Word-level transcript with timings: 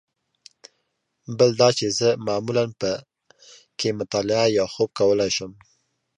بل 1.37 1.49
دا 1.61 1.69
چې 1.77 1.87
زه 1.99 2.09
معمولاً 2.25 2.65
په 2.81 2.91
کې 3.79 3.89
مطالعه 3.99 4.45
یا 4.57 4.65
خوب 4.73 4.89
کولای 4.99 5.31
شم. 5.37 5.51